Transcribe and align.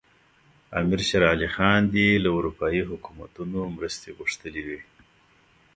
امیر 0.79 1.01
شېر 1.07 1.23
علي 1.31 1.49
خان 1.55 1.81
دې 1.93 2.07
له 2.23 2.29
اروپایي 2.37 2.81
حکومتونو 2.89 3.59
مرستې 3.75 4.09
غوښتلي 4.17 4.61
وي. 4.67 4.79